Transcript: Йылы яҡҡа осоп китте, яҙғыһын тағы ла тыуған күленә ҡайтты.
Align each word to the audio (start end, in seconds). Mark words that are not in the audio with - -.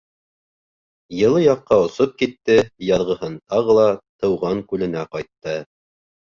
Йылы 1.17 1.41
яҡҡа 1.43 1.77
осоп 1.87 2.15
китте, 2.21 2.55
яҙғыһын 2.87 3.37
тағы 3.53 3.77
ла 3.81 3.85
тыуған 4.25 4.65
күленә 4.73 5.05
ҡайтты. 5.13 5.57